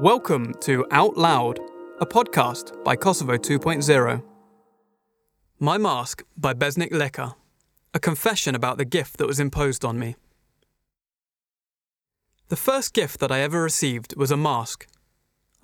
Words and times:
Welcome 0.00 0.54
to 0.60 0.86
Out 0.92 1.16
Loud, 1.16 1.58
a 2.00 2.06
podcast 2.06 2.84
by 2.84 2.94
Kosovo 2.94 3.36
2.0. 3.36 4.22
My 5.58 5.76
Mask 5.76 6.22
by 6.36 6.54
Besnik 6.54 6.92
Leka, 6.92 7.34
a 7.92 7.98
confession 7.98 8.54
about 8.54 8.78
the 8.78 8.84
gift 8.84 9.16
that 9.16 9.26
was 9.26 9.40
imposed 9.40 9.84
on 9.84 9.98
me. 9.98 10.14
The 12.46 12.54
first 12.54 12.94
gift 12.94 13.18
that 13.18 13.32
I 13.32 13.40
ever 13.40 13.60
received 13.60 14.14
was 14.16 14.30
a 14.30 14.36
mask. 14.36 14.86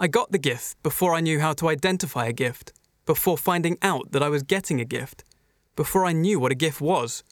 I 0.01 0.09
got 0.09 0.33
the 0.33 0.39
gift 0.39 0.83
before 0.83 1.15
I 1.15 1.21
knew 1.21 1.39
how 1.39 1.53
to 1.53 1.69
identify 1.69 2.27
a 2.27 2.33
gift, 2.33 2.73
before 3.07 3.39
finding 3.39 3.79
out 3.83 4.11
that 4.11 4.23
I 4.25 4.29
was 4.29 4.43
getting 4.43 4.81
a 4.81 4.85
gift, 4.85 5.23
before 5.77 6.05
I 6.05 6.13
knew 6.13 6.41
what 6.41 6.51
a 6.51 6.57
gift 6.57 6.81
was, 6.81 7.23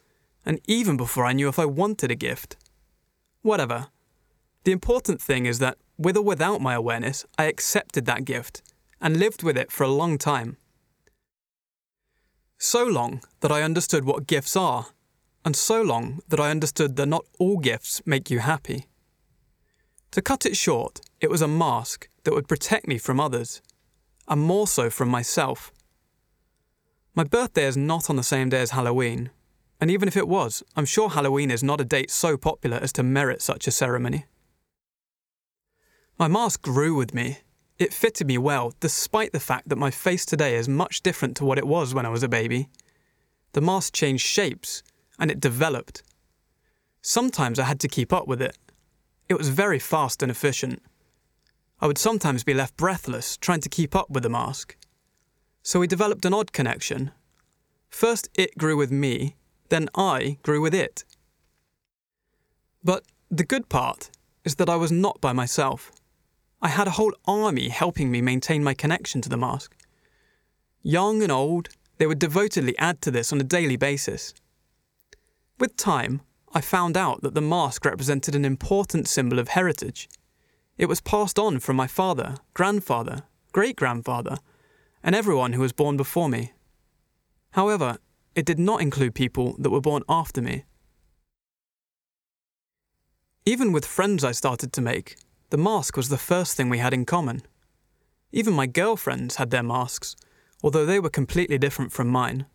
and 0.47 0.61
even 0.69 0.97
before 0.97 1.25
I 1.25 1.33
knew 1.33 1.49
if 1.49 1.59
I 1.59 1.65
wanted 1.65 2.13
a 2.13 2.15
gift. 2.15 2.55
Whatever. 3.41 3.89
The 4.63 4.71
important 4.71 5.21
thing 5.21 5.47
is 5.47 5.59
that 5.59 5.79
with 6.03 6.17
or 6.17 6.23
without 6.23 6.61
my 6.61 6.75
awareness, 6.75 7.25
I 7.39 7.45
accepted 7.45 8.07
that 8.07 8.25
gift 8.25 8.63
and 9.01 9.19
lived 9.19 9.43
with 9.43 9.57
it 9.57 9.71
for 9.71 9.85
a 9.85 9.89
long 9.89 10.19
time. 10.19 10.57
So 12.59 12.85
long 12.85 13.23
that 13.41 13.51
I 13.51 13.63
understood 13.63 14.05
what 14.05 14.27
gifts 14.27 14.57
are, 14.57 14.87
and 15.45 15.57
so 15.57 15.83
long 15.83 16.21
that 16.29 16.39
I 16.39 16.51
understood 16.51 16.97
that 16.97 17.07
not 17.07 17.25
all 17.39 17.59
gifts 17.59 18.01
make 18.07 18.31
you 18.31 18.39
happy. 18.39 18.87
To 20.13 20.23
cut 20.23 20.47
it 20.47 20.57
short, 20.57 21.01
it 21.21 21.31
was 21.31 21.43
a 21.43 21.49
mask 21.49 22.09
that 22.25 22.35
would 22.35 22.47
protect 22.47 22.87
me 22.87 22.99
from 22.99 23.19
others, 23.19 23.61
and 24.29 24.41
more 24.41 24.69
so 24.69 24.91
from 24.91 25.09
myself. 25.09 25.73
My 27.15 27.25
birthday 27.25 27.65
is 27.65 27.77
not 27.77 28.09
on 28.09 28.17
the 28.17 28.23
same 28.23 28.49
day 28.49 28.61
as 28.61 28.71
Halloween, 28.71 29.31
and 29.81 29.91
even 29.91 30.07
if 30.07 30.17
it 30.17 30.29
was, 30.29 30.63
I'm 30.77 30.85
sure 30.85 31.11
Halloween 31.11 31.51
is 31.51 31.65
not 31.65 31.81
a 31.81 31.85
date 31.85 32.11
so 32.11 32.37
popular 32.37 32.77
as 32.77 32.93
to 32.93 33.03
merit 33.03 33.43
such 33.43 33.67
a 33.67 33.73
ceremony. 33.73 34.27
My 36.23 36.29
mask 36.29 36.63
grew 36.63 36.95
with 36.95 37.15
me. 37.15 37.39
It 37.81 37.93
fitted 37.93 38.29
me 38.29 38.39
well, 38.39 38.75
despite 38.79 39.33
the 39.33 39.41
fact 39.41 39.69
that 39.69 39.85
my 39.85 39.91
face 39.91 40.25
today 40.25 40.55
is 40.55 40.69
much 40.69 41.03
different 41.03 41.37
to 41.39 41.45
what 41.45 41.59
it 41.59 41.67
was 41.67 41.95
when 41.95 42.07
I 42.07 42.11
was 42.11 42.23
a 42.23 42.29
baby. 42.29 42.69
The 43.55 43.61
mask 43.61 43.93
changed 43.93 44.25
shapes, 44.25 44.85
and 45.19 45.33
it 45.33 45.41
developed. 45.41 46.05
Sometimes 47.01 47.59
I 47.59 47.65
had 47.65 47.81
to 47.81 47.89
keep 47.89 48.13
up 48.13 48.29
with 48.29 48.41
it. 48.41 48.57
It 49.29 49.37
was 49.37 49.49
very 49.49 49.81
fast 49.81 50.23
and 50.23 50.31
efficient. 50.31 50.81
I 51.81 51.89
would 51.89 51.99
sometimes 51.99 52.45
be 52.45 52.55
left 52.55 52.77
breathless 52.77 53.37
trying 53.37 53.63
to 53.63 53.69
keep 53.69 53.97
up 53.97 54.09
with 54.09 54.23
the 54.23 54.29
mask. 54.29 54.77
So 55.65 55.81
we 55.81 55.89
developed 55.89 56.25
an 56.25 56.35
odd 56.35 56.53
connection. 56.53 57.11
First, 57.91 58.29
it 58.35 58.57
grew 58.57 58.77
with 58.77 58.93
me, 58.93 59.35
then 59.71 59.89
I 59.97 60.39
grew 60.45 60.61
with 60.61 60.73
it. 60.73 61.03
But 62.85 63.03
the 63.29 63.43
good 63.43 63.69
part 63.69 64.13
is 64.45 64.55
that 64.55 64.69
I 64.69 64.77
was 64.77 64.93
not 64.93 65.21
by 65.21 65.33
myself. 65.33 65.91
I 66.65 66.69
had 66.69 66.87
a 66.87 66.93
whole 66.93 67.13
army 67.27 67.69
helping 67.69 68.11
me 68.11 68.23
maintain 68.23 68.63
my 68.63 68.73
connection 68.73 69.21
to 69.23 69.29
the 69.29 69.37
mask. 69.37 69.75
Young 70.83 71.21
and 71.21 71.33
old, 71.33 71.69
they 71.99 72.07
would 72.07 72.21
devotedly 72.21 72.79
add 72.79 73.03
to 73.03 73.11
this 73.11 73.33
on 73.33 73.41
a 73.41 73.45
daily 73.45 73.77
basis. 73.77 74.33
With 75.59 75.77
time, 75.77 76.23
I 76.55 76.61
found 76.61 76.97
out 76.97 77.23
that 77.23 77.35
the 77.35 77.41
mask 77.41 77.85
represented 77.85 78.37
an 78.37 78.45
important 78.45 79.09
symbol 79.09 79.41
of 79.41 79.49
heritage. 79.49 80.09
It 80.79 80.87
was 80.87 81.01
passed 81.01 81.39
on 81.39 81.59
from 81.59 81.75
my 81.75 81.89
father, 81.89 82.37
grandfather, 82.55 83.25
great 83.51 83.75
grandfather, 83.75 84.39
and 85.03 85.17
everyone 85.17 85.55
who 85.55 85.63
was 85.63 85.73
born 85.73 85.97
before 85.97 86.29
me. 86.29 86.53
However, 87.53 87.99
it 88.37 88.47
did 88.47 88.61
not 88.61 88.81
include 88.81 89.15
people 89.15 89.57
that 89.59 89.71
were 89.71 89.81
born 89.81 90.05
after 90.09 90.41
me. 90.41 90.65
Even 93.45 93.73
with 93.73 93.85
friends 93.85 94.23
I 94.23 94.31
started 94.31 94.73
to 94.75 94.81
make, 94.81 95.17
the 95.53 95.59
mask 95.59 95.99
was 95.99 96.09
the 96.09 96.17
first 96.17 96.57
thing 96.57 96.71
we 96.71 96.79
had 96.79 96.95
in 96.95 97.05
common. 97.05 97.43
Even 98.33 98.55
my 98.55 98.67
girlfriends 98.67 99.37
had 99.37 99.51
their 99.51 99.63
masks, 99.63 100.17
although 100.63 100.87
they 100.87 100.99
were 100.99 101.11
completely 101.11 101.59
different 101.59 101.93
from 101.93 102.09
mine. 102.09 102.47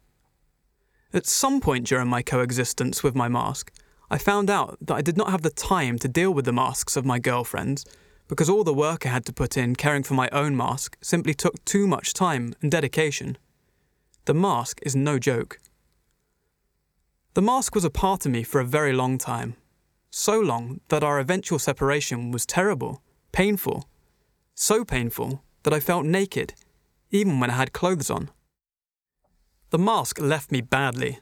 At 1.14 1.28
some 1.28 1.62
point 1.62 1.85
during 1.85 2.08
my 2.08 2.24
coexistence 2.24 3.03
with 3.03 3.13
my 3.13 3.28
mask, 3.28 3.72
I 4.09 4.18
found 4.18 4.50
out 4.50 4.80
that 4.81 4.96
I 4.96 5.03
did 5.03 5.16
not 5.16 5.30
have 5.30 5.44
the 5.44 5.52
time 5.52 6.00
to 6.00 6.08
deal 6.08 6.34
with 6.34 6.46
the 6.46 6.52
masks 6.52 6.97
of 6.97 7.06
my 7.06 7.19
girlfriends 7.19 7.85
because 8.28 8.50
all 8.50 8.63
the 8.63 8.74
work 8.74 9.06
I 9.06 9.09
had 9.09 9.25
to 9.25 9.31
put 9.31 9.58
in 9.58 9.75
caring 9.75 10.02
for 10.02 10.16
my 10.16 10.28
own 10.31 10.58
mask 10.58 10.97
simply 11.00 11.35
took 11.35 11.64
too 11.66 11.85
much 11.85 12.16
time 12.16 12.56
and 12.64 12.72
dedication. 12.72 13.38
The 14.25 14.34
mask 14.34 14.79
is 14.81 14.96
no 14.96 15.19
joke. 15.19 15.59
The 17.35 17.44
mask 17.44 17.75
was 17.75 17.85
a 17.85 17.91
part 17.91 18.25
of 18.25 18.31
me 18.31 18.41
for 18.41 18.59
a 18.59 18.66
very 18.66 18.91
long 18.91 19.19
time, 19.19 19.56
so 20.17 20.39
long 20.39 20.81
that 20.89 21.03
our 21.03 21.19
eventual 21.19 21.59
separation 21.59 22.31
was 22.31 22.44
terrible, 22.44 23.03
painful, 23.31 23.88
so 24.55 24.83
painful 24.83 25.44
that 25.61 25.73
I 25.73 25.79
felt 25.79 26.05
naked, 26.05 26.55
even 27.11 27.39
when 27.39 27.51
I 27.51 27.53
had 27.53 27.72
clothes 27.72 28.09
on. 28.09 28.31
The 29.69 29.78
mask 29.78 30.19
left 30.19 30.51
me 30.51 30.61
badly. 30.61 31.19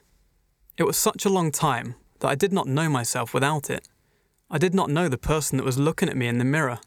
It 0.78 0.84
was 0.84 0.96
such 0.96 1.26
a 1.26 1.28
long 1.28 1.52
time 1.52 1.96
that 2.20 2.28
I 2.28 2.34
did 2.34 2.54
not 2.54 2.68
know 2.68 2.88
myself 2.88 3.34
without 3.34 3.68
it. 3.68 3.86
I 4.50 4.56
did 4.56 4.74
not 4.74 4.88
know 4.88 5.08
the 5.08 5.18
person 5.18 5.58
that 5.58 5.64
was 5.64 5.78
looking 5.78 6.08
at 6.08 6.16
me 6.16 6.26
in 6.26 6.38
the 6.38 6.44
mirror. 6.44 6.78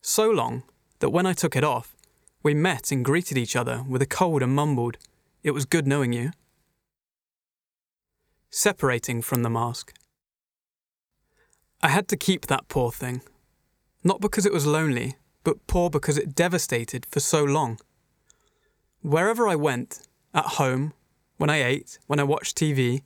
So 0.00 0.30
long 0.30 0.62
that 1.00 1.10
when 1.10 1.26
I 1.26 1.34
took 1.34 1.54
it 1.56 1.64
off, 1.64 1.94
we 2.42 2.54
met 2.54 2.90
and 2.90 3.04
greeted 3.04 3.36
each 3.36 3.54
other 3.54 3.84
with 3.86 4.00
a 4.00 4.06
cold 4.06 4.42
and 4.42 4.54
mumbled, 4.54 4.96
It 5.42 5.50
was 5.50 5.66
good 5.66 5.86
knowing 5.86 6.14
you. 6.14 6.30
Separating 8.50 9.20
from 9.20 9.42
the 9.42 9.50
mask. 9.50 9.92
I 11.84 11.88
had 11.88 12.06
to 12.08 12.16
keep 12.16 12.46
that 12.46 12.68
poor 12.68 12.92
thing. 12.92 13.22
Not 14.04 14.20
because 14.20 14.46
it 14.46 14.52
was 14.52 14.66
lonely, 14.66 15.16
but 15.42 15.66
poor 15.66 15.90
because 15.90 16.16
it 16.16 16.34
devastated 16.34 17.04
for 17.04 17.18
so 17.18 17.42
long. 17.42 17.80
Wherever 19.00 19.48
I 19.48 19.56
went, 19.56 20.06
at 20.32 20.44
home, 20.44 20.92
when 21.38 21.50
I 21.50 21.62
ate, 21.62 21.98
when 22.06 22.20
I 22.20 22.24
watched 22.24 22.56
TV, 22.56 23.02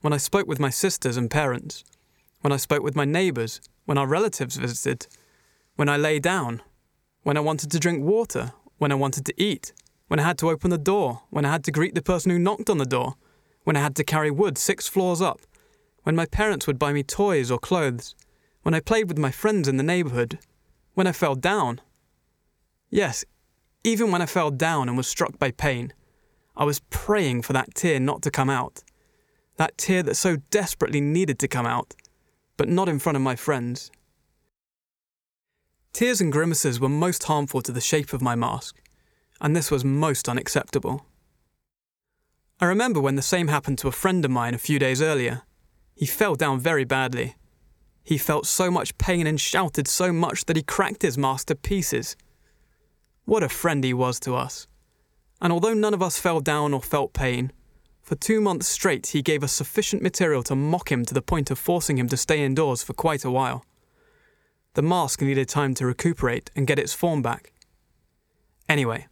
when 0.00 0.12
I 0.12 0.16
spoke 0.16 0.46
with 0.46 0.60
my 0.60 0.70
sisters 0.70 1.16
and 1.16 1.28
parents, 1.28 1.82
when 2.40 2.52
I 2.52 2.56
spoke 2.56 2.84
with 2.84 2.94
my 2.94 3.04
neighbours, 3.04 3.60
when 3.84 3.98
our 3.98 4.06
relatives 4.06 4.56
visited, 4.56 5.08
when 5.74 5.88
I 5.88 5.96
lay 5.96 6.20
down, 6.20 6.62
when 7.24 7.36
I 7.36 7.40
wanted 7.40 7.72
to 7.72 7.80
drink 7.80 8.04
water, 8.04 8.52
when 8.78 8.92
I 8.92 8.94
wanted 8.94 9.26
to 9.26 9.34
eat, 9.42 9.72
when 10.06 10.20
I 10.20 10.22
had 10.22 10.38
to 10.38 10.50
open 10.50 10.70
the 10.70 10.78
door, 10.78 11.22
when 11.30 11.44
I 11.44 11.50
had 11.50 11.64
to 11.64 11.72
greet 11.72 11.96
the 11.96 12.02
person 12.02 12.30
who 12.30 12.38
knocked 12.38 12.70
on 12.70 12.78
the 12.78 12.86
door, 12.86 13.16
when 13.64 13.76
I 13.76 13.80
had 13.80 13.96
to 13.96 14.04
carry 14.04 14.30
wood 14.30 14.56
six 14.56 14.86
floors 14.86 15.20
up, 15.20 15.40
when 16.10 16.16
my 16.16 16.26
parents 16.26 16.66
would 16.66 16.76
buy 16.76 16.92
me 16.92 17.04
toys 17.04 17.52
or 17.52 17.58
clothes, 17.60 18.16
when 18.62 18.74
I 18.74 18.80
played 18.80 19.06
with 19.06 19.16
my 19.16 19.30
friends 19.30 19.68
in 19.68 19.76
the 19.76 19.84
neighbourhood, 19.84 20.40
when 20.94 21.06
I 21.06 21.12
fell 21.12 21.36
down. 21.36 21.80
Yes, 22.90 23.24
even 23.84 24.10
when 24.10 24.20
I 24.20 24.26
fell 24.26 24.50
down 24.50 24.88
and 24.88 24.96
was 24.96 25.06
struck 25.06 25.38
by 25.38 25.52
pain, 25.52 25.92
I 26.56 26.64
was 26.64 26.80
praying 26.90 27.42
for 27.42 27.52
that 27.52 27.76
tear 27.76 28.00
not 28.00 28.22
to 28.22 28.30
come 28.32 28.50
out. 28.50 28.82
That 29.56 29.78
tear 29.78 30.02
that 30.02 30.16
so 30.16 30.38
desperately 30.50 31.00
needed 31.00 31.38
to 31.38 31.46
come 31.46 31.64
out, 31.64 31.94
but 32.56 32.68
not 32.68 32.88
in 32.88 32.98
front 32.98 33.14
of 33.14 33.22
my 33.22 33.36
friends. 33.36 33.92
Tears 35.92 36.20
and 36.20 36.32
grimaces 36.32 36.80
were 36.80 36.88
most 36.88 37.22
harmful 37.22 37.62
to 37.62 37.70
the 37.70 37.80
shape 37.80 38.12
of 38.12 38.20
my 38.20 38.34
mask, 38.34 38.82
and 39.40 39.54
this 39.54 39.70
was 39.70 39.84
most 39.84 40.28
unacceptable. 40.28 41.06
I 42.58 42.64
remember 42.64 43.00
when 43.00 43.14
the 43.14 43.22
same 43.22 43.46
happened 43.46 43.78
to 43.78 43.86
a 43.86 43.92
friend 43.92 44.24
of 44.24 44.32
mine 44.32 44.54
a 44.54 44.58
few 44.58 44.80
days 44.80 45.00
earlier. 45.00 45.42
He 46.00 46.06
fell 46.06 46.34
down 46.34 46.58
very 46.58 46.84
badly. 46.84 47.36
He 48.02 48.16
felt 48.16 48.46
so 48.46 48.70
much 48.70 48.96
pain 48.96 49.26
and 49.26 49.38
shouted 49.38 49.86
so 49.86 50.14
much 50.14 50.46
that 50.46 50.56
he 50.56 50.62
cracked 50.62 51.02
his 51.02 51.18
mask 51.18 51.48
to 51.48 51.54
pieces. 51.54 52.16
What 53.26 53.42
a 53.42 53.50
friend 53.50 53.84
he 53.84 53.92
was 53.92 54.18
to 54.20 54.34
us. 54.34 54.66
And 55.42 55.52
although 55.52 55.74
none 55.74 55.92
of 55.92 56.00
us 56.00 56.18
fell 56.18 56.40
down 56.40 56.72
or 56.72 56.80
felt 56.80 57.12
pain, 57.12 57.52
for 58.00 58.14
two 58.14 58.40
months 58.40 58.66
straight 58.66 59.08
he 59.08 59.20
gave 59.20 59.44
us 59.44 59.52
sufficient 59.52 60.00
material 60.00 60.42
to 60.44 60.56
mock 60.56 60.90
him 60.90 61.04
to 61.04 61.12
the 61.12 61.20
point 61.20 61.50
of 61.50 61.58
forcing 61.58 61.98
him 61.98 62.08
to 62.08 62.16
stay 62.16 62.42
indoors 62.42 62.82
for 62.82 62.94
quite 62.94 63.26
a 63.26 63.30
while. 63.30 63.62
The 64.72 64.80
mask 64.80 65.20
needed 65.20 65.50
time 65.50 65.74
to 65.74 65.84
recuperate 65.84 66.50
and 66.56 66.66
get 66.66 66.78
its 66.78 66.94
form 66.94 67.20
back. 67.20 67.52
Anyway, 68.70 69.06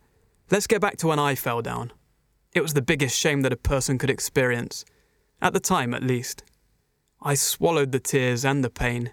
let's 0.50 0.66
get 0.66 0.80
back 0.80 0.96
to 0.96 1.08
when 1.08 1.18
I 1.18 1.34
fell 1.34 1.60
down. 1.60 1.92
It 2.54 2.62
was 2.62 2.72
the 2.72 2.80
biggest 2.80 3.14
shame 3.14 3.42
that 3.42 3.52
a 3.52 3.56
person 3.56 3.98
could 3.98 4.08
experience, 4.08 4.86
at 5.42 5.52
the 5.52 5.60
time 5.60 5.92
at 5.92 6.02
least. 6.02 6.44
I 7.20 7.34
swallowed 7.34 7.90
the 7.90 7.98
tears 7.98 8.44
and 8.44 8.62
the 8.62 8.70
pain. 8.70 9.10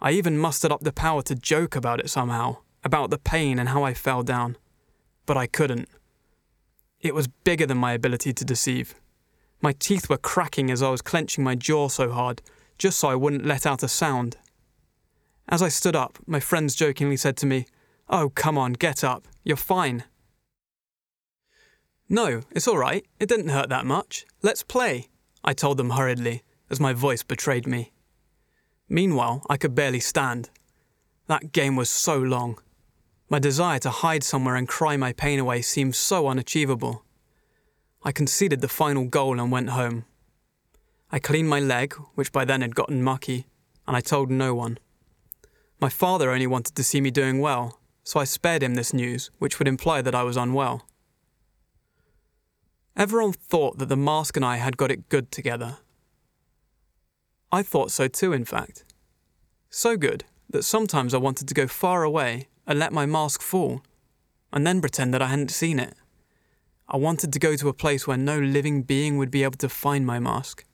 I 0.00 0.10
even 0.12 0.38
mustered 0.38 0.72
up 0.72 0.80
the 0.80 0.92
power 0.92 1.22
to 1.22 1.36
joke 1.36 1.76
about 1.76 2.00
it 2.00 2.10
somehow, 2.10 2.58
about 2.82 3.10
the 3.10 3.18
pain 3.18 3.60
and 3.60 3.68
how 3.68 3.84
I 3.84 3.94
fell 3.94 4.24
down. 4.24 4.56
But 5.24 5.36
I 5.36 5.46
couldn't. 5.46 5.88
It 7.00 7.14
was 7.14 7.28
bigger 7.28 7.64
than 7.64 7.78
my 7.78 7.92
ability 7.92 8.32
to 8.32 8.44
deceive. 8.44 8.96
My 9.60 9.72
teeth 9.72 10.10
were 10.10 10.18
cracking 10.18 10.70
as 10.70 10.82
I 10.82 10.90
was 10.90 11.02
clenching 11.02 11.44
my 11.44 11.54
jaw 11.54 11.88
so 11.88 12.10
hard, 12.10 12.42
just 12.76 12.98
so 12.98 13.08
I 13.08 13.14
wouldn't 13.14 13.46
let 13.46 13.66
out 13.66 13.84
a 13.84 13.88
sound. 13.88 14.36
As 15.48 15.62
I 15.62 15.68
stood 15.68 15.94
up, 15.94 16.18
my 16.26 16.40
friends 16.40 16.74
jokingly 16.74 17.16
said 17.16 17.36
to 17.38 17.46
me, 17.46 17.66
Oh, 18.08 18.30
come 18.30 18.58
on, 18.58 18.72
get 18.72 19.04
up. 19.04 19.28
You're 19.44 19.56
fine. 19.56 20.04
No, 22.08 22.42
it's 22.50 22.66
all 22.66 22.78
right. 22.78 23.06
It 23.20 23.28
didn't 23.28 23.50
hurt 23.50 23.68
that 23.68 23.86
much. 23.86 24.26
Let's 24.42 24.64
play, 24.64 25.08
I 25.44 25.54
told 25.54 25.76
them 25.76 25.90
hurriedly 25.90 26.42
as 26.72 26.80
my 26.80 26.92
voice 26.94 27.22
betrayed 27.22 27.66
me. 27.66 27.92
Meanwhile, 28.88 29.46
I 29.48 29.58
could 29.58 29.74
barely 29.74 30.00
stand. 30.00 30.50
That 31.28 31.52
game 31.52 31.76
was 31.76 31.90
so 31.90 32.18
long. 32.18 32.58
My 33.28 33.38
desire 33.38 33.78
to 33.80 33.90
hide 33.90 34.24
somewhere 34.24 34.56
and 34.56 34.66
cry 34.66 34.96
my 34.96 35.12
pain 35.12 35.38
away 35.38 35.62
seemed 35.62 35.94
so 35.94 36.26
unachievable. 36.26 37.04
I 38.02 38.10
conceded 38.10 38.60
the 38.60 38.68
final 38.68 39.04
goal 39.04 39.38
and 39.38 39.52
went 39.52 39.70
home. 39.70 40.06
I 41.10 41.18
cleaned 41.18 41.48
my 41.48 41.60
leg, 41.60 41.94
which 42.14 42.32
by 42.32 42.44
then 42.44 42.62
had 42.62 42.74
gotten 42.74 43.02
mucky, 43.02 43.46
and 43.86 43.96
I 43.96 44.00
told 44.00 44.30
no 44.30 44.54
one. 44.54 44.78
My 45.80 45.90
father 45.90 46.30
only 46.30 46.46
wanted 46.46 46.74
to 46.76 46.84
see 46.84 47.00
me 47.00 47.10
doing 47.10 47.38
well, 47.38 47.78
so 48.02 48.18
I 48.18 48.24
spared 48.24 48.62
him 48.62 48.74
this 48.74 48.94
news, 48.94 49.30
which 49.38 49.58
would 49.58 49.68
imply 49.68 50.02
that 50.02 50.14
I 50.14 50.22
was 50.22 50.36
unwell. 50.36 50.86
Everyone 52.96 53.32
thought 53.32 53.78
that 53.78 53.88
the 53.88 53.96
mask 53.96 54.36
and 54.36 54.44
I 54.44 54.56
had 54.56 54.76
got 54.76 54.90
it 54.90 55.08
good 55.08 55.30
together. 55.30 55.78
I 57.52 57.62
thought 57.62 57.90
so 57.90 58.08
too, 58.08 58.32
in 58.32 58.46
fact. 58.46 58.84
So 59.68 59.96
good 59.96 60.24
that 60.50 60.64
sometimes 60.64 61.12
I 61.14 61.18
wanted 61.18 61.46
to 61.48 61.54
go 61.54 61.66
far 61.66 62.02
away 62.02 62.48
and 62.66 62.78
let 62.78 62.92
my 62.92 63.06
mask 63.06 63.42
fall, 63.42 63.82
and 64.52 64.66
then 64.66 64.80
pretend 64.80 65.12
that 65.12 65.22
I 65.22 65.28
hadn't 65.28 65.50
seen 65.50 65.78
it. 65.78 65.94
I 66.88 66.96
wanted 66.96 67.32
to 67.32 67.38
go 67.38 67.56
to 67.56 67.68
a 67.68 67.74
place 67.74 68.06
where 68.06 68.16
no 68.16 68.38
living 68.38 68.82
being 68.82 69.16
would 69.18 69.30
be 69.30 69.44
able 69.44 69.58
to 69.58 69.68
find 69.68 70.06
my 70.06 70.18
mask. 70.18 70.64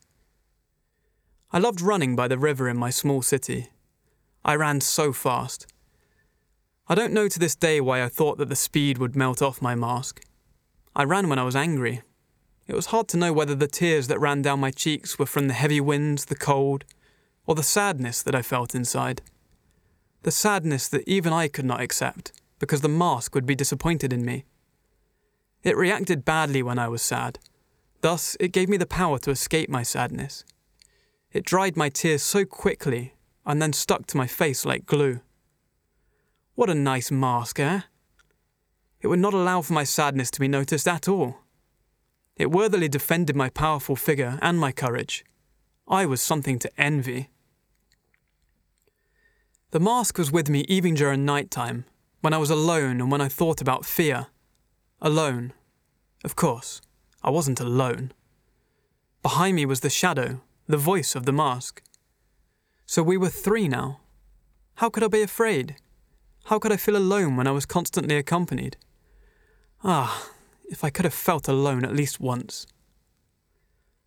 I 1.53 1.59
loved 1.59 1.81
running 1.81 2.15
by 2.15 2.29
the 2.29 2.39
river 2.39 2.69
in 2.69 2.77
my 2.77 2.91
small 2.91 3.23
city. 3.23 3.71
I 4.45 4.55
ran 4.55 4.81
so 4.81 5.13
fast. 5.13 5.67
I 6.89 6.95
don't 6.95 7.13
know 7.13 7.29
to 7.29 7.39
this 7.39 7.55
day 7.55 7.81
why 7.81 8.03
I 8.03 8.09
thought 8.09 8.39
that 8.39 8.49
the 8.49 8.57
speed 8.57 8.99
would 8.99 9.17
melt 9.17 9.43
off 9.43 9.63
my 9.63 9.75
mask. 9.75 10.25
I 10.95 11.05
ran 11.05 11.29
when 11.29 11.39
I 11.39 11.45
was 11.45 11.57
angry. 11.57 12.03
It 12.69 12.77
was 12.77 12.87
hard 12.87 13.09
to 13.09 13.17
know 13.17 13.33
whether 13.33 13.55
the 13.55 13.67
tears 13.67 14.09
that 14.09 14.21
ran 14.21 14.43
down 14.43 14.61
my 14.61 14.71
cheeks 14.71 15.19
were 15.19 15.25
from 15.25 15.49
the 15.49 15.55
heavy 15.55 15.81
winds, 15.81 16.27
the 16.27 16.37
cold, 16.37 16.85
or 17.47 17.55
the 17.55 17.63
sadness 17.63 18.23
that 18.23 18.35
I 18.35 18.43
felt 18.43 18.75
inside. 18.75 19.23
The 20.23 20.31
sadness 20.31 20.87
that 20.89 21.09
even 21.09 21.33
I 21.33 21.49
could 21.49 21.65
not 21.65 21.81
accept, 21.81 22.31
because 22.59 22.83
the 22.83 22.89
mask 22.89 23.35
would 23.35 23.47
be 23.47 23.55
disappointed 23.55 24.13
in 24.13 24.23
me. 24.23 24.45
It 25.63 25.79
reacted 25.79 26.27
badly 26.27 26.63
when 26.63 26.79
I 26.79 26.89
was 26.89 27.01
sad. 27.01 27.39
Thus, 28.03 28.37
it 28.39 28.53
gave 28.53 28.69
me 28.69 28.77
the 28.77 28.87
power 28.87 29.19
to 29.21 29.31
escape 29.31 29.71
my 29.71 29.83
sadness. 29.83 30.45
It 31.33 31.47
dried 31.47 31.75
my 31.75 31.89
tears 31.89 32.23
so 32.23 32.45
quickly 32.45 33.15
and 33.47 33.63
then 33.63 33.73
stuck 33.73 34.07
to 34.09 34.19
my 34.19 34.27
face 34.27 34.67
like 34.67 34.85
glue. 34.85 35.21
What 36.55 36.69
a 36.69 36.75
nice 36.75 37.11
mask, 37.11 37.61
eh? 37.61 37.81
It 39.01 39.07
would 39.07 39.21
not 39.21 39.33
allow 39.33 39.63
for 39.63 39.73
my 39.73 39.85
sadness 39.85 40.31
to 40.33 40.41
be 40.41 40.49
noticed 40.49 40.87
at 40.87 41.09
all. 41.09 41.39
It 42.39 42.53
worthily 42.53 42.89
defended 42.89 43.35
my 43.35 43.51
powerful 43.51 43.97
figure 43.97 44.39
and 44.41 44.59
my 44.59 44.71
courage. 44.71 45.25
I 45.89 46.07
was 46.07 46.23
something 46.23 46.61
to 46.61 46.81
envy. 46.81 47.31
The 49.73 49.81
mask 49.81 50.17
was 50.17 50.31
with 50.31 50.49
me 50.49 50.61
even 50.69 50.95
during 50.95 51.25
night 51.25 51.51
time, 51.51 51.85
when 52.21 52.33
I 52.33 52.39
was 52.39 52.51
alone 52.51 53.01
and 53.01 53.11
when 53.11 53.21
I 53.21 53.29
thought 53.29 53.61
about 53.61 53.85
fear. 53.85 54.29
Alone. 55.03 55.53
Of 56.25 56.37
course, 56.37 56.81
I 57.23 57.31
wasn't 57.31 57.61
alone. 57.61 58.13
Behind 59.23 59.57
me 59.57 59.67
was 59.67 59.81
the 59.81 59.91
shadow, 59.91 60.41
the 60.69 60.77
voice 60.77 61.15
of 61.15 61.27
the 61.27 61.33
mask. 61.33 61.83
So 62.87 63.03
we 63.03 63.17
were 63.17 63.29
three 63.29 63.69
now. 63.69 64.01
How 64.77 64.89
could 64.89 65.03
I 65.03 65.09
be 65.09 65.23
afraid? 65.23 65.77
How 66.45 66.59
could 66.59 66.73
I 66.73 66.77
feel 66.77 66.97
alone 66.97 67.37
when 67.37 67.47
I 67.47 67.53
was 67.53 67.67
constantly 67.67 68.17
accompanied? 68.17 68.77
Ah, 69.83 70.31
if 70.69 70.85
I 70.85 70.91
could 70.91 71.05
have 71.05 71.15
felt 71.15 71.49
alone 71.49 71.85
at 71.85 71.95
least 71.95 72.21
once. 72.21 72.67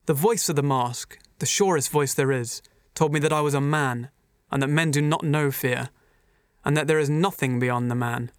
The 0.06 0.14
voice 0.14 0.50
of 0.50 0.56
the 0.56 0.64
mask, 0.64 1.18
the 1.40 1.46
surest 1.46 1.90
voice 1.90 2.14
there 2.14 2.32
is, 2.32 2.62
told 2.96 3.14
me 3.14 3.20
that 3.20 3.34
I 3.34 3.42
was 3.42 3.54
a 3.54 3.62
man, 3.62 4.10
and 4.52 4.62
that 4.62 4.68
men 4.68 4.92
do 4.92 5.02
not 5.02 5.24
know 5.24 5.52
fear, 5.52 5.90
and 6.64 6.76
that 6.78 6.88
there 6.88 7.00
is 7.00 7.10
nothing 7.10 7.60
beyond 7.60 7.90
the 7.90 7.96
man, 7.96 8.32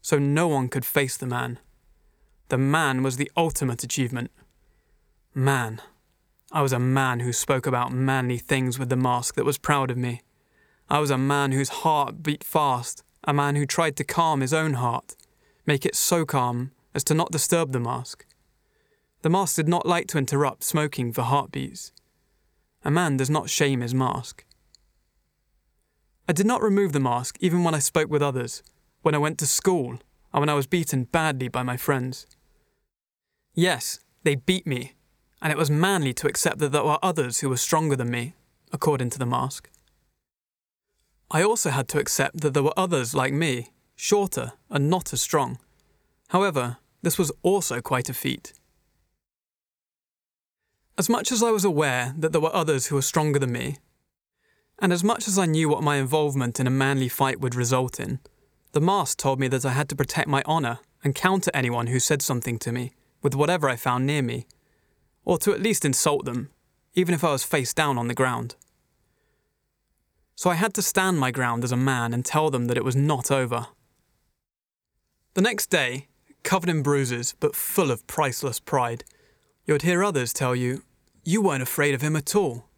so 0.00 0.18
no 0.18 0.48
one 0.48 0.68
could 0.68 0.84
face 0.84 1.16
the 1.16 1.26
man. 1.26 1.58
The 2.48 2.58
man 2.58 3.02
was 3.02 3.16
the 3.16 3.30
ultimate 3.36 3.84
achievement. 3.84 4.30
Man. 5.34 5.80
I 6.50 6.62
was 6.62 6.72
a 6.72 6.78
man 6.78 7.20
who 7.20 7.32
spoke 7.32 7.66
about 7.66 7.92
manly 7.92 8.38
things 8.38 8.78
with 8.78 8.88
the 8.88 8.96
mask 8.96 9.34
that 9.34 9.44
was 9.44 9.58
proud 9.58 9.90
of 9.90 9.98
me. 9.98 10.22
I 10.88 10.98
was 10.98 11.10
a 11.10 11.18
man 11.18 11.52
whose 11.52 11.68
heart 11.68 12.22
beat 12.22 12.42
fast, 12.42 13.02
a 13.24 13.34
man 13.34 13.54
who 13.54 13.66
tried 13.66 13.96
to 13.96 14.04
calm 14.04 14.40
his 14.40 14.54
own 14.54 14.74
heart, 14.74 15.14
make 15.66 15.84
it 15.84 15.94
so 15.94 16.24
calm 16.24 16.72
as 16.98 17.04
to 17.04 17.14
not 17.14 17.30
disturb 17.30 17.70
the 17.70 17.78
mask. 17.78 18.26
The 19.22 19.30
mask 19.30 19.54
did 19.54 19.68
not 19.68 19.86
like 19.86 20.08
to 20.08 20.18
interrupt 20.18 20.64
smoking 20.64 21.12
for 21.12 21.22
heartbeats. 21.22 21.92
A 22.84 22.90
man 22.90 23.16
does 23.16 23.30
not 23.30 23.48
shame 23.48 23.82
his 23.82 23.94
mask. 23.94 24.44
I 26.28 26.32
did 26.32 26.44
not 26.44 26.60
remove 26.60 26.92
the 26.92 26.98
mask 26.98 27.36
even 27.38 27.62
when 27.62 27.72
I 27.72 27.78
spoke 27.78 28.10
with 28.10 28.20
others, 28.20 28.64
when 29.02 29.14
I 29.14 29.18
went 29.18 29.38
to 29.38 29.46
school, 29.46 30.00
and 30.32 30.40
when 30.40 30.48
I 30.48 30.54
was 30.54 30.66
beaten 30.66 31.04
badly 31.04 31.46
by 31.46 31.62
my 31.62 31.76
friends. 31.76 32.26
Yes, 33.54 34.00
they 34.24 34.34
beat 34.34 34.66
me, 34.66 34.94
and 35.40 35.52
it 35.52 35.58
was 35.58 35.70
manly 35.70 36.12
to 36.14 36.26
accept 36.26 36.58
that 36.58 36.72
there 36.72 36.82
were 36.82 36.98
others 37.00 37.38
who 37.38 37.48
were 37.48 37.56
stronger 37.56 37.94
than 37.94 38.10
me, 38.10 38.34
according 38.72 39.10
to 39.10 39.20
the 39.20 39.32
mask. 39.38 39.70
I 41.30 41.44
also 41.44 41.70
had 41.70 41.86
to 41.90 42.00
accept 42.00 42.40
that 42.40 42.54
there 42.54 42.64
were 42.64 42.76
others 42.76 43.14
like 43.14 43.32
me, 43.32 43.68
shorter 43.94 44.54
and 44.68 44.90
not 44.90 45.12
as 45.12 45.22
strong. 45.22 45.58
However, 46.28 46.78
this 47.02 47.18
was 47.18 47.32
also 47.42 47.80
quite 47.80 48.08
a 48.08 48.14
feat. 48.14 48.52
As 50.96 51.08
much 51.08 51.30
as 51.30 51.42
I 51.42 51.50
was 51.50 51.64
aware 51.64 52.14
that 52.18 52.32
there 52.32 52.40
were 52.40 52.54
others 52.54 52.86
who 52.86 52.96
were 52.96 53.02
stronger 53.02 53.38
than 53.38 53.52
me, 53.52 53.78
and 54.80 54.92
as 54.92 55.04
much 55.04 55.28
as 55.28 55.38
I 55.38 55.46
knew 55.46 55.68
what 55.68 55.82
my 55.82 55.96
involvement 55.96 56.58
in 56.58 56.66
a 56.66 56.70
manly 56.70 57.08
fight 57.08 57.40
would 57.40 57.54
result 57.54 58.00
in, 58.00 58.18
the 58.72 58.80
mask 58.80 59.18
told 59.18 59.40
me 59.40 59.48
that 59.48 59.64
I 59.64 59.72
had 59.72 59.88
to 59.90 59.96
protect 59.96 60.28
my 60.28 60.42
honour 60.44 60.80
and 61.04 61.14
counter 61.14 61.50
anyone 61.54 61.86
who 61.86 62.00
said 62.00 62.20
something 62.20 62.58
to 62.58 62.72
me 62.72 62.92
with 63.22 63.34
whatever 63.34 63.68
I 63.68 63.76
found 63.76 64.06
near 64.06 64.22
me, 64.22 64.46
or 65.24 65.38
to 65.38 65.52
at 65.52 65.62
least 65.62 65.84
insult 65.84 66.24
them, 66.24 66.50
even 66.94 67.14
if 67.14 67.22
I 67.22 67.30
was 67.30 67.44
face 67.44 67.72
down 67.72 67.98
on 67.98 68.08
the 68.08 68.14
ground. 68.14 68.56
So 70.34 70.50
I 70.50 70.54
had 70.54 70.74
to 70.74 70.82
stand 70.82 71.18
my 71.18 71.30
ground 71.30 71.64
as 71.64 71.72
a 71.72 71.76
man 71.76 72.12
and 72.12 72.24
tell 72.24 72.50
them 72.50 72.66
that 72.66 72.76
it 72.76 72.84
was 72.84 72.96
not 72.96 73.30
over. 73.30 73.68
The 75.34 75.42
next 75.42 75.68
day, 75.70 76.07
covered 76.42 76.68
in 76.68 76.82
bruises 76.82 77.34
but 77.40 77.56
full 77.56 77.90
of 77.90 78.06
priceless 78.06 78.60
pride, 78.60 79.04
you 79.66 79.74
would 79.74 79.82
hear 79.82 80.02
others 80.02 80.32
tell 80.32 80.56
you, 80.56 80.82
you 81.24 81.42
weren't 81.42 81.62
afraid 81.62 81.94
of 81.94 82.00
him 82.00 82.16
at 82.16 82.34
all. 82.34 82.68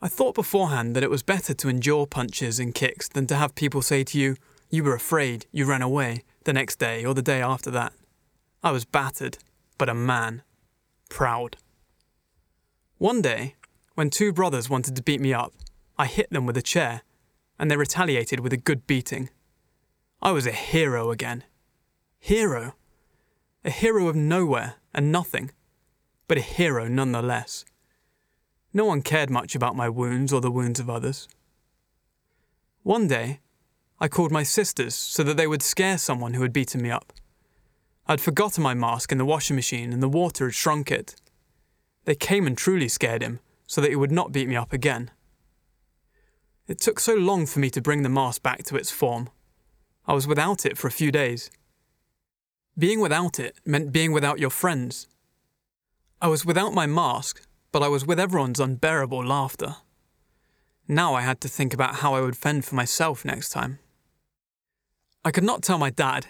I 0.00 0.08
thought 0.08 0.34
beforehand 0.34 0.94
that 0.94 1.02
it 1.02 1.10
was 1.10 1.22
better 1.22 1.54
to 1.54 1.68
endure 1.68 2.06
punches 2.06 2.60
and 2.60 2.74
kicks 2.74 3.08
than 3.08 3.26
to 3.28 3.34
have 3.34 3.54
people 3.54 3.82
say 3.82 4.04
to 4.04 4.18
you, 4.18 4.36
you 4.70 4.84
were 4.84 4.94
afraid, 4.94 5.46
you 5.50 5.64
ran 5.64 5.82
away, 5.82 6.24
the 6.44 6.52
next 6.52 6.78
day 6.78 7.04
or 7.04 7.14
the 7.14 7.22
day 7.22 7.42
after 7.42 7.70
that. 7.70 7.92
I 8.62 8.70
was 8.70 8.84
battered, 8.84 9.38
but 9.76 9.88
a 9.88 9.94
man. 9.94 10.42
Proud. 11.08 11.56
One 12.98 13.22
day, 13.22 13.54
when 13.94 14.10
two 14.10 14.32
brothers 14.32 14.68
wanted 14.68 14.94
to 14.96 15.02
beat 15.02 15.20
me 15.20 15.32
up, 15.32 15.52
I 15.96 16.06
hit 16.06 16.30
them 16.30 16.46
with 16.46 16.56
a 16.56 16.62
chair, 16.62 17.02
and 17.58 17.70
they 17.70 17.76
retaliated 17.76 18.40
with 18.40 18.52
a 18.52 18.56
good 18.56 18.86
beating. 18.86 19.30
I 20.20 20.32
was 20.32 20.46
a 20.46 20.52
hero 20.52 21.10
again. 21.10 21.44
Hero. 22.20 22.74
A 23.64 23.70
hero 23.70 24.08
of 24.08 24.16
nowhere 24.16 24.74
and 24.94 25.12
nothing, 25.12 25.50
but 26.26 26.38
a 26.38 26.42
hero 26.42 26.88
nonetheless. 26.88 27.64
No 28.72 28.84
one 28.84 29.02
cared 29.02 29.30
much 29.30 29.54
about 29.54 29.76
my 29.76 29.88
wounds 29.88 30.32
or 30.32 30.40
the 30.40 30.50
wounds 30.50 30.78
of 30.78 30.90
others. 30.90 31.28
One 32.82 33.08
day, 33.08 33.40
I 34.00 34.08
called 34.08 34.30
my 34.30 34.42
sisters 34.42 34.94
so 34.94 35.22
that 35.22 35.36
they 35.36 35.46
would 35.46 35.62
scare 35.62 35.98
someone 35.98 36.34
who 36.34 36.42
had 36.42 36.52
beaten 36.52 36.82
me 36.82 36.90
up. 36.90 37.12
I'd 38.06 38.20
forgotten 38.20 38.62
my 38.62 38.74
mask 38.74 39.12
in 39.12 39.18
the 39.18 39.24
washing 39.24 39.56
machine 39.56 39.92
and 39.92 40.02
the 40.02 40.08
water 40.08 40.46
had 40.46 40.54
shrunk 40.54 40.90
it. 40.90 41.16
They 42.04 42.14
came 42.14 42.46
and 42.46 42.56
truly 42.56 42.88
scared 42.88 43.22
him 43.22 43.40
so 43.66 43.80
that 43.80 43.90
he 43.90 43.96
would 43.96 44.12
not 44.12 44.32
beat 44.32 44.48
me 44.48 44.56
up 44.56 44.72
again. 44.72 45.10
It 46.66 46.80
took 46.80 47.00
so 47.00 47.14
long 47.14 47.46
for 47.46 47.58
me 47.58 47.70
to 47.70 47.82
bring 47.82 48.02
the 48.02 48.08
mask 48.08 48.42
back 48.42 48.62
to 48.64 48.76
its 48.76 48.90
form. 48.90 49.30
I 50.06 50.14
was 50.14 50.26
without 50.26 50.64
it 50.64 50.78
for 50.78 50.86
a 50.86 50.92
few 50.92 51.10
days. 51.10 51.50
Being 52.78 53.00
without 53.00 53.40
it 53.40 53.56
meant 53.64 53.90
being 53.90 54.12
without 54.12 54.38
your 54.38 54.50
friends. 54.50 55.08
I 56.22 56.28
was 56.28 56.46
without 56.46 56.72
my 56.72 56.86
mask, 56.86 57.42
but 57.72 57.82
I 57.82 57.88
was 57.88 58.06
with 58.06 58.20
everyone's 58.20 58.60
unbearable 58.60 59.24
laughter. 59.24 59.76
Now 60.86 61.14
I 61.14 61.22
had 61.22 61.40
to 61.40 61.48
think 61.48 61.74
about 61.74 61.96
how 61.96 62.14
I 62.14 62.20
would 62.20 62.36
fend 62.36 62.64
for 62.64 62.76
myself 62.76 63.24
next 63.24 63.50
time. 63.50 63.80
I 65.24 65.32
could 65.32 65.42
not 65.42 65.62
tell 65.62 65.78
my 65.78 65.90
dad 65.90 66.26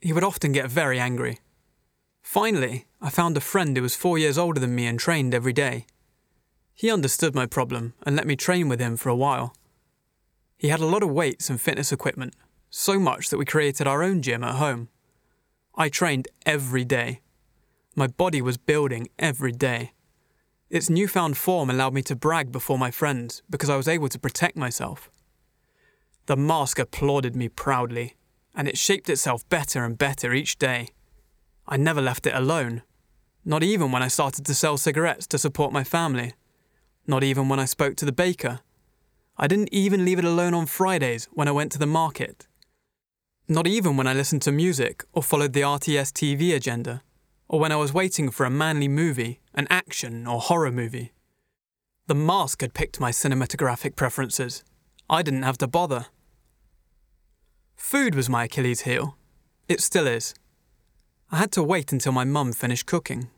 he 0.00 0.12
would 0.12 0.24
often 0.24 0.50
get 0.50 0.68
very 0.68 0.98
angry. 0.98 1.38
Finally, 2.20 2.86
I 3.00 3.08
found 3.08 3.36
a 3.36 3.40
friend 3.40 3.76
who 3.76 3.82
was 3.82 3.94
four 3.94 4.18
years 4.18 4.36
older 4.36 4.58
than 4.58 4.74
me 4.74 4.86
and 4.86 4.98
trained 4.98 5.34
every 5.34 5.52
day. 5.52 5.86
He 6.74 6.90
understood 6.90 7.34
my 7.34 7.46
problem 7.46 7.94
and 8.04 8.16
let 8.16 8.26
me 8.26 8.34
train 8.34 8.68
with 8.68 8.80
him 8.80 8.96
for 8.96 9.08
a 9.08 9.16
while. 9.16 9.54
He 10.58 10.68
had 10.68 10.80
a 10.80 10.86
lot 10.86 11.04
of 11.04 11.10
weights 11.10 11.48
and 11.48 11.60
fitness 11.60 11.92
equipment, 11.92 12.34
so 12.70 12.98
much 12.98 13.28
that 13.28 13.38
we 13.38 13.44
created 13.44 13.86
our 13.86 14.02
own 14.02 14.20
gym 14.20 14.42
at 14.42 14.56
home. 14.56 14.88
I 15.74 15.88
trained 15.88 16.28
every 16.44 16.84
day. 16.84 17.20
My 17.96 18.06
body 18.06 18.42
was 18.42 18.58
building 18.58 19.08
every 19.18 19.52
day. 19.52 19.92
Its 20.68 20.90
newfound 20.90 21.36
form 21.36 21.70
allowed 21.70 21.94
me 21.94 22.02
to 22.02 22.16
brag 22.16 22.52
before 22.52 22.78
my 22.78 22.90
friends 22.90 23.42
because 23.48 23.70
I 23.70 23.76
was 23.76 23.88
able 23.88 24.08
to 24.08 24.18
protect 24.18 24.56
myself. 24.56 25.10
The 26.26 26.36
mask 26.36 26.78
applauded 26.78 27.34
me 27.34 27.48
proudly 27.48 28.16
and 28.54 28.68
it 28.68 28.78
shaped 28.78 29.08
itself 29.08 29.48
better 29.48 29.84
and 29.84 29.96
better 29.96 30.34
each 30.34 30.58
day. 30.58 30.88
I 31.66 31.76
never 31.76 32.02
left 32.02 32.26
it 32.26 32.34
alone, 32.34 32.82
not 33.44 33.62
even 33.62 33.92
when 33.92 34.02
I 34.02 34.08
started 34.08 34.44
to 34.46 34.54
sell 34.54 34.76
cigarettes 34.76 35.26
to 35.28 35.38
support 35.38 35.72
my 35.72 35.84
family, 35.84 36.34
not 37.06 37.24
even 37.24 37.48
when 37.48 37.60
I 37.60 37.64
spoke 37.64 37.96
to 37.96 38.04
the 38.04 38.12
baker. 38.12 38.60
I 39.38 39.46
didn't 39.46 39.72
even 39.72 40.04
leave 40.04 40.18
it 40.18 40.24
alone 40.24 40.54
on 40.54 40.66
Fridays 40.66 41.28
when 41.32 41.48
I 41.48 41.52
went 41.52 41.72
to 41.72 41.78
the 41.78 41.86
market. 41.86 42.46
Not 43.48 43.66
even 43.66 43.96
when 43.96 44.06
I 44.06 44.14
listened 44.14 44.42
to 44.42 44.52
music 44.52 45.04
or 45.12 45.22
followed 45.22 45.52
the 45.52 45.62
RTS 45.62 46.12
TV 46.12 46.54
agenda, 46.54 47.02
or 47.48 47.58
when 47.58 47.72
I 47.72 47.76
was 47.76 47.92
waiting 47.92 48.30
for 48.30 48.46
a 48.46 48.50
manly 48.50 48.88
movie, 48.88 49.40
an 49.52 49.66
action 49.68 50.26
or 50.26 50.40
horror 50.40 50.70
movie. 50.70 51.12
The 52.06 52.14
mask 52.14 52.60
had 52.60 52.72
picked 52.72 53.00
my 53.00 53.10
cinematographic 53.10 53.96
preferences. 53.96 54.62
I 55.10 55.22
didn't 55.22 55.42
have 55.42 55.58
to 55.58 55.66
bother. 55.66 56.06
Food 57.76 58.14
was 58.14 58.28
my 58.28 58.44
Achilles 58.44 58.82
heel. 58.82 59.16
It 59.68 59.80
still 59.80 60.06
is. 60.06 60.34
I 61.30 61.38
had 61.38 61.52
to 61.52 61.62
wait 61.62 61.92
until 61.92 62.12
my 62.12 62.24
mum 62.24 62.52
finished 62.52 62.86
cooking. 62.86 63.28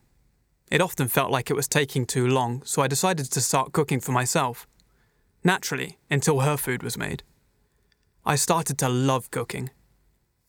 It 0.70 0.80
often 0.80 1.08
felt 1.08 1.30
like 1.30 1.50
it 1.50 1.56
was 1.56 1.68
taking 1.68 2.04
too 2.04 2.26
long, 2.26 2.62
so 2.64 2.82
I 2.82 2.88
decided 2.88 3.30
to 3.30 3.40
start 3.40 3.72
cooking 3.72 4.00
for 4.00 4.12
myself. 4.12 4.66
Naturally, 5.42 5.98
until 6.10 6.40
her 6.40 6.56
food 6.56 6.82
was 6.82 6.98
made. 6.98 7.22
I 8.24 8.36
started 8.36 8.78
to 8.78 8.88
love 8.88 9.30
cooking. 9.30 9.70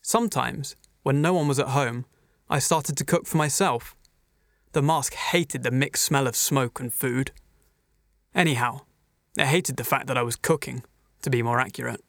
Sometimes, 0.08 0.76
when 1.02 1.20
no 1.20 1.34
one 1.34 1.48
was 1.48 1.58
at 1.58 1.70
home, 1.70 2.04
I 2.48 2.60
started 2.60 2.96
to 2.96 3.04
cook 3.04 3.26
for 3.26 3.38
myself. 3.38 3.96
The 4.70 4.80
mask 4.80 5.14
hated 5.14 5.64
the 5.64 5.72
mixed 5.72 6.04
smell 6.04 6.28
of 6.28 6.36
smoke 6.36 6.78
and 6.78 6.94
food. 6.94 7.32
Anyhow, 8.32 8.82
it 9.36 9.46
hated 9.46 9.76
the 9.76 9.82
fact 9.82 10.06
that 10.06 10.16
I 10.16 10.22
was 10.22 10.36
cooking, 10.36 10.84
to 11.22 11.28
be 11.28 11.42
more 11.42 11.58
accurate. 11.58 12.04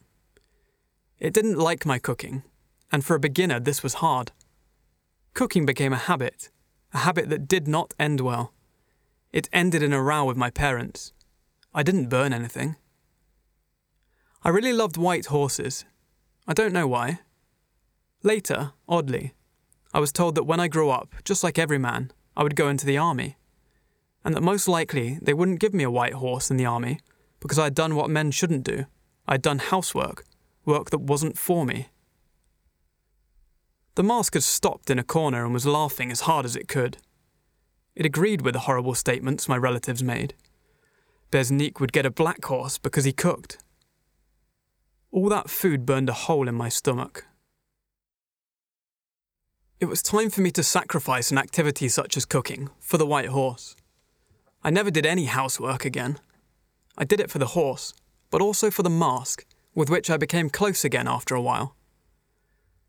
It 1.18 1.34
didn't 1.34 1.58
like 1.58 1.88
my 1.88 1.98
cooking, 1.98 2.44
and 2.92 3.04
for 3.04 3.16
a 3.16 3.20
beginner, 3.20 3.60
this 3.60 3.82
was 3.82 3.96
hard. 3.96 4.32
Cooking 5.34 5.66
became 5.66 5.92
a 5.92 5.98
habit, 5.98 6.52
a 6.94 7.00
habit 7.00 7.30
that 7.30 7.48
did 7.48 7.68
not 7.68 7.96
end 7.98 8.22
well. 8.22 8.54
It 9.34 9.50
ended 9.52 9.82
in 9.82 9.92
a 9.92 10.04
row 10.04 10.24
with 10.24 10.38
my 10.38 10.52
parents. 10.52 11.14
I 11.74 11.82
didn't 11.82 12.10
burn 12.10 12.32
anything. 12.32 12.76
I 14.44 14.50
really 14.50 14.72
loved 14.72 14.98
white 14.98 15.26
horses. 15.26 15.84
I 16.48 16.54
don't 16.54 16.74
know 16.74 16.88
why. 16.88 17.22
Later, 18.24 18.74
oddly, 18.88 19.34
I 19.94 20.00
was 20.00 20.12
told 20.12 20.36
that 20.36 20.44
when 20.44 20.60
I 20.60 20.68
grew 20.68 20.90
up, 20.90 21.16
just 21.24 21.44
like 21.44 21.60
every 21.60 21.78
man, 21.78 22.12
I 22.36 22.44
would 22.44 22.56
go 22.56 22.70
into 22.70 22.86
the 22.86 22.98
army, 22.98 23.38
and 24.24 24.36
that 24.36 24.42
most 24.42 24.68
likely 24.68 25.20
they 25.22 25.34
wouldn't 25.34 25.60
give 25.60 25.74
me 25.74 25.84
a 25.84 25.92
white 25.92 26.14
horse 26.14 26.52
in 26.52 26.58
the 26.58 26.66
army 26.66 27.00
because 27.40 27.60
I 27.60 27.66
had 27.66 27.76
done 27.76 27.96
what 27.96 28.10
men 28.10 28.32
shouldn't 28.32 28.64
do. 28.64 28.86
I 29.28 29.34
had 29.34 29.42
done 29.42 29.60
housework 29.60 30.24
work 30.66 30.90
that 30.90 31.00
wasn't 31.00 31.38
for 31.38 31.66
me. 31.66 31.88
The 33.96 34.04
mask 34.04 34.34
had 34.34 34.44
stopped 34.44 34.92
in 34.92 35.00
a 35.00 35.04
corner 35.04 35.44
and 35.44 35.54
was 35.54 35.66
laughing 35.66 36.12
as 36.12 36.22
hard 36.22 36.46
as 36.46 36.56
it 36.56 36.68
could. 36.68 36.98
It 37.96 38.06
agreed 38.06 38.42
with 38.42 38.54
the 38.54 38.62
horrible 38.62 38.94
statements 38.94 39.50
my 39.50 39.58
relatives 39.58 40.04
made. 40.04 40.36
Besnik 41.32 41.80
would 41.80 41.94
get 41.94 42.06
a 42.06 42.12
black 42.12 42.46
horse 42.46 42.78
because 42.78 43.06
he 43.06 43.14
cooked. 43.14 43.58
All 45.12 45.30
that 45.30 45.50
food 45.50 45.86
burned 45.86 46.10
a 46.10 46.14
hole 46.14 46.48
in 46.48 46.54
my 46.54 46.70
stomach. 46.70 47.26
It 49.80 49.86
was 49.86 50.02
time 50.02 50.32
for 50.32 50.42
me 50.42 50.50
to 50.52 50.64
sacrifice 50.64 51.30
an 51.30 51.38
activity 51.38 51.88
such 51.88 52.18
as 52.18 52.26
cooking 52.26 52.70
for 52.80 52.98
the 52.98 53.06
white 53.06 53.30
horse. 53.30 53.76
I 54.64 54.72
never 54.72 54.90
did 54.90 55.06
any 55.06 55.26
housework 55.26 55.86
again. 55.86 56.18
I 56.98 57.06
did 57.06 57.20
it 57.20 57.30
for 57.30 57.38
the 57.38 57.54
horse, 57.54 57.94
but 58.32 58.42
also 58.42 58.72
for 58.72 58.82
the 58.82 58.90
mask 58.90 59.46
with 59.76 59.92
which 59.92 60.10
I 60.10 60.18
became 60.18 60.50
close 60.50 60.84
again 60.84 61.08
after 61.08 61.36
a 61.36 61.42
while. 61.42 61.76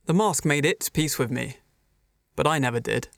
The 0.07 0.14
mask 0.14 0.47
made 0.47 0.64
its 0.64 0.88
peace 0.88 1.18
with 1.18 1.30
me, 1.30 1.59
but 2.35 2.47
I 2.47 2.59
never 2.59 2.80
did. 2.80 3.09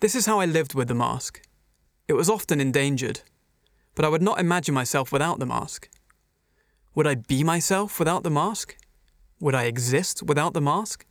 This 0.00 0.14
is 0.14 0.26
how 0.26 0.40
I 0.40 0.44
lived 0.44 0.74
with 0.74 0.88
the 0.88 0.94
mask. 0.94 1.40
It 2.06 2.12
was 2.12 2.28
often 2.28 2.60
endangered, 2.60 3.22
but 3.94 4.04
I 4.04 4.10
would 4.10 4.20
not 4.20 4.38
imagine 4.38 4.74
myself 4.74 5.10
without 5.10 5.38
the 5.38 5.46
mask. 5.46 5.88
Would 6.94 7.06
I 7.06 7.14
be 7.14 7.42
myself 7.42 7.98
without 7.98 8.24
the 8.24 8.30
mask? 8.30 8.76
Would 9.40 9.54
I 9.54 9.64
exist 9.64 10.22
without 10.22 10.52
the 10.52 10.60
mask? 10.60 11.06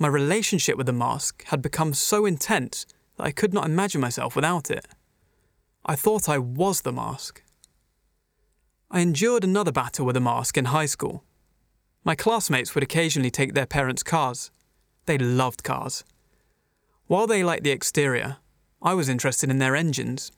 My 0.00 0.08
relationship 0.08 0.78
with 0.78 0.86
the 0.86 0.94
mask 0.94 1.44
had 1.48 1.60
become 1.60 1.92
so 1.92 2.24
intense 2.24 2.86
that 3.18 3.24
I 3.24 3.32
could 3.32 3.52
not 3.52 3.66
imagine 3.66 4.00
myself 4.00 4.34
without 4.34 4.70
it. 4.70 4.88
I 5.84 5.94
thought 5.94 6.26
I 6.26 6.38
was 6.38 6.80
the 6.80 6.92
mask. 6.92 7.42
I 8.90 9.00
endured 9.00 9.44
another 9.44 9.70
battle 9.70 10.06
with 10.06 10.16
a 10.16 10.20
mask 10.20 10.56
in 10.56 10.64
high 10.64 10.86
school. 10.86 11.22
My 12.02 12.14
classmates 12.14 12.74
would 12.74 12.82
occasionally 12.82 13.30
take 13.30 13.52
their 13.52 13.66
parents' 13.66 14.02
cars. 14.02 14.50
They 15.04 15.18
loved 15.18 15.64
cars. 15.64 16.02
While 17.06 17.26
they 17.26 17.44
liked 17.44 17.64
the 17.64 17.70
exterior, 17.70 18.38
I 18.80 18.94
was 18.94 19.10
interested 19.10 19.50
in 19.50 19.58
their 19.58 19.76
engines. 19.76 20.32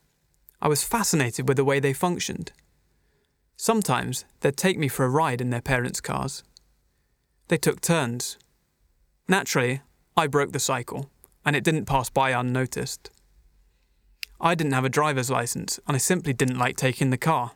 I 0.61 0.66
was 0.66 0.83
fascinated 0.83 1.47
with 1.47 1.57
the 1.57 1.64
way 1.64 1.78
they 1.78 1.92
functioned. 1.92 2.50
Sometimes 3.57 4.25
they'd 4.40 4.57
take 4.57 4.76
me 4.76 4.88
for 4.88 5.04
a 5.04 5.09
ride 5.09 5.40
in 5.40 5.50
their 5.50 5.61
parents' 5.62 6.00
cars. 6.00 6.42
They 7.47 7.59
took 7.59 7.81
turns. 7.81 8.38
Naturally, 9.28 9.82
I 10.16 10.26
broke 10.26 10.52
the 10.52 10.58
cycle, 10.58 11.10
and 11.44 11.56
it 11.56 11.64
didn't 11.64 11.86
pass 11.86 12.10
by 12.10 12.30
unnoticed. 12.30 13.10
I 14.40 14.54
didn't 14.54 14.72
have 14.72 14.84
a 14.84 14.88
driver's 14.88 15.30
license, 15.30 15.78
and 15.86 15.94
I 15.94 15.98
simply 15.98 16.32
didn't 16.32 16.58
like 16.58 16.76
taking 16.76 17.10
the 17.10 17.16
car 17.16 17.52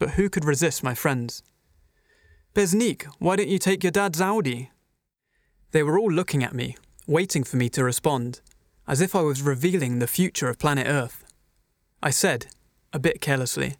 but 0.00 0.10
who 0.12 0.28
could 0.28 0.44
resist 0.44 0.82
my 0.82 0.94
friends? 0.94 1.44
Besnik, 2.54 3.04
why 3.20 3.36
don't 3.36 3.48
you 3.48 3.60
take 3.60 3.84
your 3.84 3.92
dad's 3.92 4.20
Audi? 4.20 4.72
They 5.70 5.84
were 5.84 5.98
all 5.98 6.10
looking 6.10 6.42
at 6.42 6.54
me, 6.54 6.76
waiting 7.06 7.44
for 7.44 7.56
me 7.56 7.68
to 7.68 7.84
respond, 7.84 8.40
as 8.88 9.00
if 9.00 9.14
I 9.14 9.20
was 9.20 9.42
revealing 9.42 9.98
the 9.98 10.08
future 10.08 10.48
of 10.48 10.58
planet 10.58 10.88
Earth. 10.88 11.24
I 12.02 12.10
said, 12.10 12.46
a 12.92 12.98
bit 12.98 13.20
carelessly, 13.20 13.76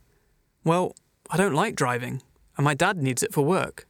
Well, 0.63 0.95
I 1.31 1.39
don't 1.39 1.55
like 1.55 1.75
driving, 1.75 2.23
and 2.57 2.65
my 2.65 2.75
dad 2.75 2.99
needs 2.99 3.23
it 3.23 3.33
for 3.33 3.43
work. 3.43 3.89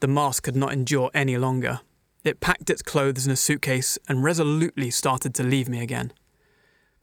The 0.00 0.08
mask 0.08 0.44
could 0.44 0.56
not 0.56 0.72
endure 0.72 1.10
any 1.12 1.36
longer. 1.36 1.80
It 2.24 2.40
packed 2.40 2.70
its 2.70 2.82
clothes 2.82 3.26
in 3.26 3.32
a 3.32 3.36
suitcase 3.36 3.98
and 4.08 4.22
resolutely 4.22 4.90
started 4.90 5.34
to 5.34 5.42
leave 5.42 5.68
me 5.68 5.80
again. 5.80 6.12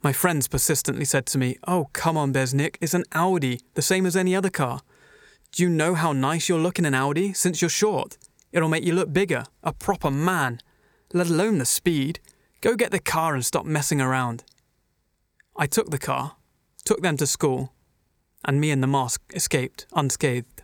My 0.02 0.14
friends 0.14 0.48
persistently 0.48 1.06
said 1.06 1.26
to 1.28 1.38
me, 1.38 1.58
Oh, 1.68 1.90
come 1.94 2.16
on, 2.16 2.32
Besnik, 2.32 2.78
it's 2.80 2.94
an 2.94 3.06
Audi, 3.12 3.60
the 3.74 3.82
same 3.82 4.06
as 4.06 4.16
any 4.16 4.36
other 4.36 4.50
car. 4.50 4.82
Do 5.52 5.64
you 5.64 5.70
know 5.70 5.96
how 5.96 6.14
nice 6.14 6.48
you'll 6.48 6.60
look 6.60 6.78
in 6.78 6.86
an 6.86 6.94
Audi 6.94 7.34
since 7.34 7.62
you're 7.62 7.70
short? 7.70 8.18
It'll 8.52 8.70
make 8.70 8.86
you 8.86 8.94
look 8.94 9.12
bigger, 9.12 9.46
a 9.64 9.74
proper 9.74 10.12
man. 10.12 10.60
Let 11.14 11.30
alone 11.30 11.58
the 11.58 11.66
speed. 11.66 12.20
Go 12.62 12.76
get 12.76 12.92
the 12.92 13.00
car 13.00 13.34
and 13.34 13.46
stop 13.46 13.66
messing 13.66 14.00
around. 14.00 14.44
I 15.58 15.68
took 15.68 15.90
the 15.90 15.98
car, 15.98 16.36
took 16.84 17.02
them 17.02 17.18
to 17.18 17.28
school, 17.28 17.74
and 18.44 18.62
me 18.62 18.72
and 18.72 18.84
the 18.84 18.88
mask 18.88 19.22
escaped 19.34 19.86
unscathed. 19.94 20.55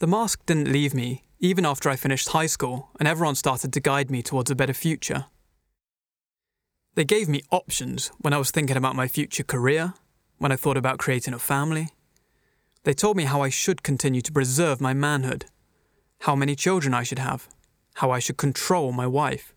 The 0.00 0.06
mask 0.06 0.46
didn't 0.46 0.72
leave 0.72 0.94
me 0.94 1.24
even 1.40 1.66
after 1.66 1.90
I 1.90 1.96
finished 1.96 2.30
high 2.30 2.46
school 2.46 2.88
and 2.98 3.06
everyone 3.06 3.34
started 3.34 3.70
to 3.74 3.80
guide 3.80 4.10
me 4.10 4.22
towards 4.22 4.50
a 4.50 4.54
better 4.54 4.72
future. 4.72 5.26
They 6.94 7.04
gave 7.04 7.28
me 7.28 7.42
options 7.50 8.10
when 8.18 8.32
I 8.32 8.38
was 8.38 8.50
thinking 8.50 8.78
about 8.78 8.96
my 8.96 9.06
future 9.06 9.42
career, 9.42 9.92
when 10.38 10.52
I 10.52 10.56
thought 10.56 10.78
about 10.78 10.98
creating 10.98 11.34
a 11.34 11.38
family. 11.38 11.88
They 12.84 12.94
told 12.94 13.18
me 13.18 13.24
how 13.24 13.42
I 13.42 13.50
should 13.50 13.82
continue 13.82 14.22
to 14.22 14.32
preserve 14.32 14.80
my 14.80 14.94
manhood, 14.94 15.44
how 16.20 16.34
many 16.34 16.56
children 16.56 16.94
I 16.94 17.02
should 17.02 17.18
have, 17.18 17.46
how 17.96 18.10
I 18.10 18.20
should 18.20 18.38
control 18.38 18.92
my 18.92 19.06
wife. 19.06 19.52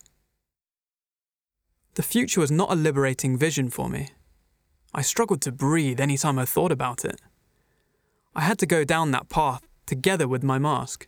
The 1.93 2.03
future 2.03 2.41
was 2.41 2.51
not 2.51 2.71
a 2.71 2.75
liberating 2.75 3.38
vision 3.38 3.69
for 3.69 3.88
me. 3.88 4.09
I 4.93 5.03
struggled 5.03 5.41
to 5.43 5.53
breathe 5.53 6.01
any 6.01 6.17
time 6.17 6.38
I 6.38 6.43
thought 6.43 6.71
about 6.73 7.05
it. 7.05 7.21
I 8.35 8.41
had 8.41 8.59
to 8.59 8.65
go 8.65 8.83
down 8.83 9.12
that 9.12 9.29
path 9.29 9.62
together 9.86 10.28
with 10.28 10.44
my 10.44 10.58
mask. 10.60 11.08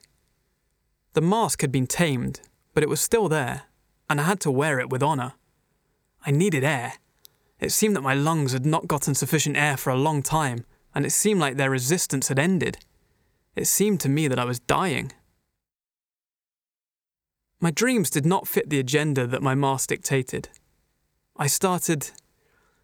The 1.14 1.22
mask 1.22 1.62
had 1.62 1.72
been 1.72 1.88
tamed, 1.88 2.42
but 2.74 2.84
it 2.84 2.90
was 2.90 3.02
still 3.02 3.30
there, 3.30 3.64
and 4.10 4.20
I 4.20 4.24
had 4.24 4.40
to 4.42 4.52
wear 4.52 4.80
it 4.80 4.90
with 4.90 5.04
honour. 5.04 5.34
I 6.26 6.32
needed 6.32 6.64
air. 6.64 6.94
It 7.60 7.72
seemed 7.72 7.96
that 7.96 8.02
my 8.02 8.14
lungs 8.14 8.52
had 8.52 8.66
not 8.66 8.88
gotten 8.88 9.16
sufficient 9.16 9.58
air 9.58 9.78
for 9.78 9.92
a 9.92 9.98
long 9.98 10.22
time, 10.22 10.66
and 10.94 11.06
it 11.06 11.12
seemed 11.12 11.40
like 11.40 11.58
their 11.58 11.70
resistance 11.70 12.28
had 12.28 12.40
ended. 12.40 12.80
It 13.56 13.68
seemed 13.68 14.02
to 14.02 14.10
me 14.10 14.28
that 14.28 14.40
I 14.40 14.46
was 14.46 14.60
dying. 14.60 15.14
My 17.62 17.72
dreams 17.72 18.10
did 18.10 18.26
not 18.26 18.48
fit 18.48 18.70
the 18.70 18.80
agenda 18.80 19.26
that 19.26 19.42
my 19.42 19.56
mask 19.56 19.90
dictated. 19.90 20.50
I 21.38 21.48
started 21.48 22.12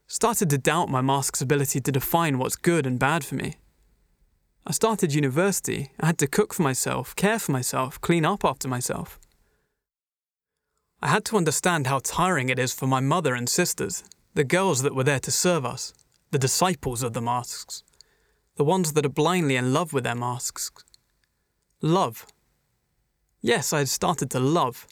started 0.07 0.49
to 0.49 0.57
doubt 0.57 0.89
my 0.89 1.01
mask's 1.01 1.41
ability 1.41 1.79
to 1.79 1.91
define 1.91 2.37
what's 2.37 2.55
good 2.57 2.85
and 2.85 2.99
bad 2.99 3.23
for 3.23 3.35
me. 3.35 3.55
I 4.65 4.71
started 4.71 5.13
university. 5.13 5.91
I 5.99 6.05
had 6.07 6.17
to 6.19 6.27
cook 6.27 6.53
for 6.53 6.61
myself, 6.61 7.15
care 7.15 7.39
for 7.39 7.51
myself, 7.51 7.99
clean 8.01 8.25
up 8.25 8.45
after 8.45 8.67
myself. 8.67 9.19
I 11.01 11.07
had 11.07 11.25
to 11.25 11.37
understand 11.37 11.87
how 11.87 11.99
tiring 12.03 12.49
it 12.49 12.59
is 12.59 12.73
for 12.73 12.87
my 12.87 12.99
mother 12.99 13.33
and 13.33 13.49
sisters, 13.49 14.03
the 14.35 14.43
girls 14.43 14.83
that 14.83 14.95
were 14.95 15.03
there 15.03 15.19
to 15.19 15.31
serve 15.31 15.65
us, 15.65 15.93
the 16.29 16.37
disciples 16.37 17.01
of 17.01 17.13
the 17.13 17.21
masks, 17.21 17.83
the 18.55 18.63
ones 18.63 18.93
that 18.93 19.05
are 19.05 19.09
blindly 19.09 19.55
in 19.55 19.73
love 19.73 19.93
with 19.93 20.03
their 20.03 20.15
masks, 20.15 20.71
Love. 21.83 22.27
Yes, 23.41 23.73
I 23.73 23.79
had 23.79 23.89
started 23.89 24.29
to 24.31 24.39
love. 24.39 24.87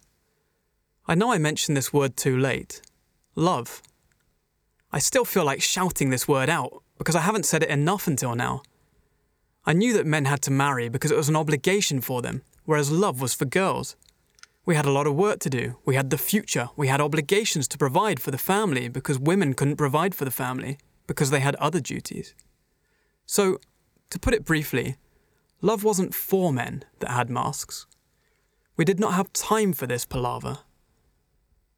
I 1.07 1.13
know 1.13 1.31
I 1.31 1.37
mentioned 1.37 1.77
this 1.77 1.93
word 1.93 2.17
too 2.17 2.35
late. 2.35 2.81
Love. 3.35 3.83
I 4.91 4.97
still 4.97 5.23
feel 5.23 5.45
like 5.45 5.61
shouting 5.61 6.09
this 6.09 6.27
word 6.27 6.49
out 6.49 6.81
because 6.97 7.15
I 7.15 7.21
haven't 7.21 7.45
said 7.45 7.61
it 7.61 7.69
enough 7.69 8.07
until 8.07 8.33
now. 8.33 8.63
I 9.65 9.73
knew 9.73 9.93
that 9.93 10.05
men 10.05 10.25
had 10.25 10.41
to 10.43 10.51
marry 10.51 10.89
because 10.89 11.11
it 11.11 11.17
was 11.17 11.29
an 11.29 11.35
obligation 11.35 12.01
for 12.01 12.21
them, 12.21 12.43
whereas 12.65 12.91
love 12.91 13.21
was 13.21 13.33
for 13.33 13.45
girls. 13.45 13.95
We 14.65 14.75
had 14.75 14.85
a 14.85 14.91
lot 14.91 15.07
of 15.07 15.15
work 15.15 15.39
to 15.39 15.49
do. 15.49 15.77
We 15.85 15.95
had 15.95 16.09
the 16.09 16.17
future. 16.17 16.69
We 16.75 16.87
had 16.87 17.01
obligations 17.01 17.67
to 17.69 17.77
provide 17.77 18.19
for 18.19 18.31
the 18.31 18.37
family 18.37 18.87
because 18.87 19.19
women 19.19 19.53
couldn't 19.53 19.77
provide 19.77 20.13
for 20.13 20.25
the 20.25 20.31
family 20.31 20.77
because 21.07 21.31
they 21.31 21.39
had 21.39 21.55
other 21.55 21.79
duties. 21.79 22.35
So, 23.25 23.59
to 24.11 24.19
put 24.19 24.33
it 24.33 24.45
briefly, 24.45 24.95
love 25.61 25.83
wasn't 25.83 26.13
for 26.13 26.53
men 26.53 26.85
that 26.99 27.11
had 27.11 27.29
masks. 27.29 27.87
We 28.77 28.85
did 28.85 28.99
not 28.99 29.13
have 29.13 29.33
time 29.33 29.73
for 29.73 29.87
this 29.87 30.05
palaver. 30.05 30.59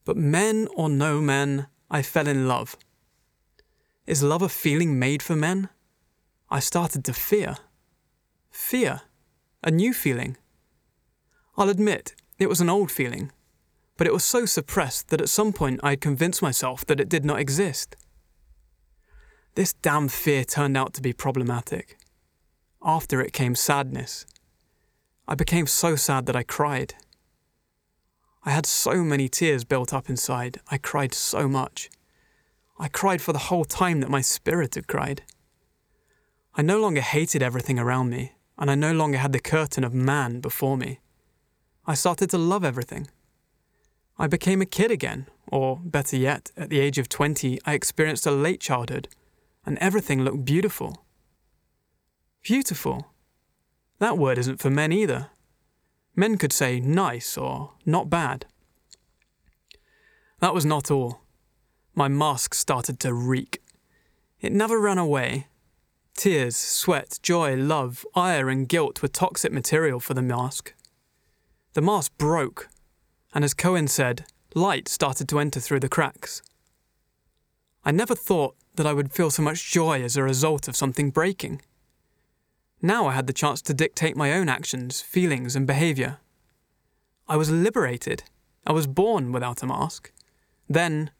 But 0.03 0.17
men 0.17 0.67
or 0.75 0.89
no 0.89 1.21
men, 1.21 1.67
I 1.89 2.01
fell 2.01 2.27
in 2.27 2.47
love. 2.47 2.75
Is 4.05 4.21
love 4.21 4.41
a 4.41 4.49
feeling 4.49 4.99
made 4.99 5.23
for 5.23 5.35
men? 5.35 5.69
I 6.49 6.59
started 6.59 7.05
to 7.05 7.13
fear. 7.13 7.55
Fear. 8.51 9.01
A 9.63 9.71
new 9.71 9.93
feeling. 9.93 10.37
I'll 11.57 11.69
admit, 11.69 12.15
it 12.37 12.49
was 12.49 12.61
an 12.61 12.69
old 12.69 12.91
feeling, 12.91 13.31
but 13.97 14.07
it 14.07 14.13
was 14.13 14.25
so 14.25 14.45
suppressed 14.45 15.09
that 15.09 15.21
at 15.21 15.29
some 15.29 15.53
point 15.53 15.79
I 15.83 15.91
had 15.91 16.01
convinced 16.01 16.41
myself 16.41 16.85
that 16.85 16.99
it 16.99 17.09
did 17.09 17.23
not 17.23 17.39
exist. 17.39 17.95
This 19.55 19.73
damn 19.73 20.07
fear 20.07 20.43
turned 20.43 20.77
out 20.77 20.93
to 20.93 21.01
be 21.01 21.13
problematic. 21.13 21.97
After 22.83 23.21
it 23.21 23.33
came 23.33 23.55
sadness. 23.55 24.25
I 25.27 25.35
became 25.35 25.67
so 25.67 25.95
sad 25.95 26.25
that 26.25 26.35
I 26.35 26.43
cried. 26.43 26.95
I 28.43 28.51
had 28.51 28.65
so 28.65 29.03
many 29.03 29.29
tears 29.29 29.63
built 29.63 29.93
up 29.93 30.09
inside, 30.09 30.59
I 30.69 30.77
cried 30.77 31.13
so 31.13 31.47
much. 31.47 31.89
I 32.79 32.87
cried 32.87 33.21
for 33.21 33.33
the 33.33 33.47
whole 33.49 33.65
time 33.65 33.99
that 33.99 34.09
my 34.09 34.21
spirit 34.21 34.75
had 34.75 34.87
cried. 34.87 35.21
I 36.55 36.63
no 36.63 36.79
longer 36.81 37.01
hated 37.01 37.43
everything 37.43 37.77
around 37.77 38.09
me, 38.09 38.33
and 38.61 38.69
I 38.69 38.75
no 38.75 38.93
longer 38.93 39.17
had 39.17 39.33
the 39.33 39.39
curtain 39.39 39.83
of 39.83 39.93
man 39.93 40.39
before 40.39 40.77
me. 40.77 40.99
I 41.87 41.95
started 41.95 42.29
to 42.29 42.37
love 42.37 42.63
everything. 42.63 43.07
I 44.19 44.27
became 44.27 44.61
a 44.61 44.67
kid 44.67 44.91
again, 44.91 45.25
or 45.47 45.79
better 45.83 46.15
yet, 46.15 46.51
at 46.55 46.69
the 46.69 46.79
age 46.79 46.99
of 46.99 47.09
20, 47.09 47.59
I 47.65 47.73
experienced 47.73 48.27
a 48.27 48.31
late 48.31 48.61
childhood, 48.61 49.07
and 49.65 49.79
everything 49.79 50.23
looked 50.23 50.45
beautiful. 50.45 51.03
Beautiful. 52.43 53.07
That 53.97 54.19
word 54.19 54.37
isn't 54.37 54.61
for 54.61 54.69
men 54.69 54.91
either. 54.91 55.31
Men 56.15 56.37
could 56.37 56.53
say 56.53 56.79
nice 56.79 57.37
or 57.37 57.71
not 57.83 58.11
bad. 58.11 58.45
That 60.39 60.53
was 60.53 60.65
not 60.65 60.91
all 60.91 61.21
my 61.95 62.07
mask 62.07 62.53
started 62.53 62.99
to 62.99 63.13
reek. 63.13 63.61
It 64.39 64.51
never 64.51 64.79
ran 64.79 64.97
away. 64.97 65.47
Tears, 66.15 66.55
sweat, 66.55 67.19
joy, 67.23 67.55
love, 67.55 68.05
ire, 68.15 68.49
and 68.49 68.67
guilt 68.67 69.01
were 69.01 69.07
toxic 69.07 69.51
material 69.51 69.99
for 69.99 70.13
the 70.13 70.21
mask. 70.21 70.73
The 71.73 71.81
mask 71.81 72.11
broke, 72.17 72.69
and 73.33 73.43
as 73.43 73.53
Cohen 73.53 73.87
said, 73.87 74.25
light 74.53 74.87
started 74.87 75.29
to 75.29 75.39
enter 75.39 75.59
through 75.59 75.79
the 75.79 75.89
cracks. 75.89 76.41
I 77.83 77.91
never 77.91 78.13
thought 78.13 78.55
that 78.75 78.85
I 78.85 78.93
would 78.93 79.11
feel 79.11 79.31
so 79.31 79.41
much 79.41 79.71
joy 79.71 80.03
as 80.03 80.15
a 80.15 80.23
result 80.23 80.67
of 80.67 80.75
something 80.75 81.09
breaking. 81.09 81.61
Now 82.81 83.07
I 83.07 83.13
had 83.13 83.27
the 83.27 83.33
chance 83.33 83.61
to 83.63 83.73
dictate 83.73 84.15
my 84.15 84.33
own 84.33 84.49
actions, 84.49 85.01
feelings, 85.01 85.55
and 85.55 85.65
behaviour. 85.65 86.17
I 87.27 87.37
was 87.37 87.49
liberated. 87.49 88.23
I 88.65 88.73
was 88.73 88.87
born 88.87 89.31
without 89.31 89.63
a 89.63 89.67
mask. 89.67 90.11
Then, 90.69 91.11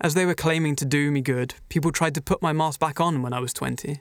as 0.00 0.14
they 0.14 0.26
were 0.26 0.34
claiming 0.34 0.76
to 0.76 0.84
do 0.84 1.10
me 1.10 1.20
good, 1.20 1.54
people 1.68 1.92
tried 1.92 2.14
to 2.14 2.22
put 2.22 2.42
my 2.42 2.52
mask 2.52 2.80
back 2.80 3.00
on 3.00 3.22
when 3.22 3.32
I 3.32 3.40
was 3.40 3.52
20. 3.52 4.00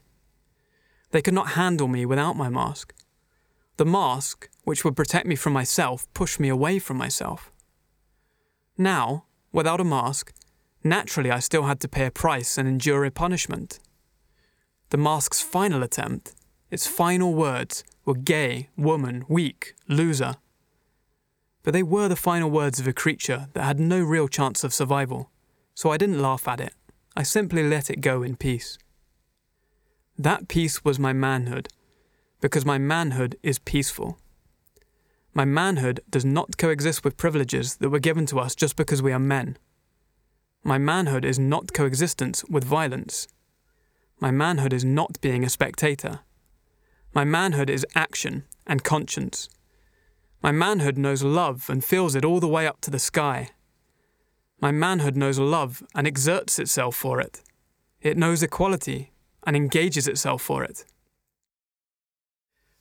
They 1.12 1.22
could 1.22 1.34
not 1.34 1.52
handle 1.52 1.88
me 1.88 2.06
without 2.06 2.36
my 2.36 2.50
mask. 2.50 2.94
The 3.78 3.86
mask, 3.86 4.50
which 4.64 4.84
would 4.84 4.96
protect 4.96 5.26
me 5.26 5.36
from 5.36 5.54
myself, 5.54 6.08
pushed 6.14 6.40
me 6.40 6.50
away 6.50 6.80
from 6.80 6.98
myself. 6.98 7.52
Now, 8.78 9.26
without 9.52 9.82
a 9.82 9.86
mask, 9.86 10.34
naturally 10.84 11.32
I 11.32 11.40
still 11.40 11.64
had 11.64 11.80
to 11.82 11.88
pay 11.88 12.06
a 12.06 12.12
price 12.12 12.58
and 12.58 12.68
endure 12.68 13.06
a 13.06 13.12
punishment. 13.12 13.80
The 14.90 14.98
mask's 14.98 15.42
final 15.42 15.84
attempt, 15.84 16.34
its 16.72 16.88
final 16.88 17.34
words, 17.34 17.84
were 18.06 18.16
gay, 18.16 18.70
woman, 18.78 19.26
weak, 19.28 19.76
loser. 19.88 20.36
But 21.64 21.74
they 21.74 21.84
were 21.84 22.08
the 22.08 22.16
final 22.16 22.50
words 22.50 22.80
of 22.80 22.88
a 22.88 22.94
creature 22.94 23.50
that 23.54 23.64
had 23.64 23.80
no 23.80 24.02
real 24.02 24.28
chance 24.28 24.64
of 24.64 24.74
survival 24.74 25.30
so 25.80 25.92
I 25.92 25.98
didn't 25.98 26.22
laugh 26.22 26.46
at 26.46 26.60
it. 26.60 26.74
I 27.16 27.24
simply 27.24 27.64
let 27.64 27.90
it 27.90 28.02
go 28.02 28.22
in 28.22 28.36
peace. 28.36 28.78
That 30.20 30.50
peace 30.50 30.84
was 30.84 31.00
my 31.00 31.14
manhood, 31.14 31.70
because 32.42 32.66
my 32.66 32.78
manhood 32.78 33.38
is 33.42 33.58
peaceful. 33.58 34.20
My 35.34 35.46
manhood 35.46 36.02
does 36.10 36.26
not 36.26 36.58
coexist 36.58 37.06
with 37.06 37.16
privileges 37.16 37.78
that 37.78 37.90
were 37.90 38.00
given 38.00 38.26
to 38.26 38.40
us 38.42 38.54
just 38.54 38.76
because 38.76 39.02
we 39.02 39.14
are 39.14 39.20
men. 39.20 39.58
My 40.62 40.78
manhood 40.78 41.24
is 41.24 41.40
not 41.40 41.72
coexistence 41.72 42.44
with 42.50 42.66
violence. 42.66 43.30
My 44.20 44.30
manhood 44.30 44.74
is 44.74 44.84
not 44.84 45.22
being 45.22 45.46
a 45.46 45.50
spectator. 45.50 46.20
My 47.14 47.24
manhood 47.24 47.70
is 47.70 47.86
action 47.96 48.44
and 48.68 48.84
conscience. 48.84 49.48
My 50.44 50.52
manhood 50.52 50.98
knows 50.98 51.24
love 51.24 51.70
and 51.70 51.82
feels 51.82 52.14
it 52.14 52.26
all 52.26 52.42
the 52.42 52.48
way 52.50 52.68
up 52.68 52.82
to 52.82 52.92
the 52.92 53.00
sky. 53.00 53.52
My 54.60 54.72
manhood 54.72 55.16
knows 55.16 55.40
love 55.40 55.82
and 55.96 56.06
exerts 56.06 56.60
itself 56.60 56.98
for 56.98 57.22
it. 57.22 57.42
It 58.02 58.18
knows 58.18 58.44
equality 58.44 59.14
and 59.50 59.56
engages 59.56 60.08
itself 60.08 60.44
for 60.44 60.64
it. 60.64 60.86